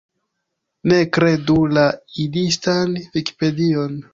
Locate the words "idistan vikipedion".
2.25-4.01